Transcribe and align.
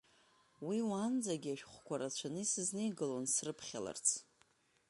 Уи, 0.67 0.77
уаанӡагьы 0.89 1.51
ашәҟәқәа 1.53 1.95
рацәаны 1.99 2.39
исызнеигалон 2.43 3.25
срыԥхьаларц. 3.33 4.07